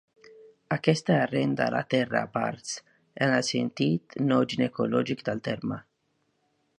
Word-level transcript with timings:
Aquesta 0.75 1.17
arrenda 1.25 1.67
la 1.75 1.81
terra 1.95 2.17
a 2.21 2.31
parts, 2.37 2.71
en 3.27 3.35
el 3.35 3.45
sentit 3.51 4.19
no 4.31 4.39
ginecològic 4.55 5.25
del 5.29 5.45
terme. 5.49 5.79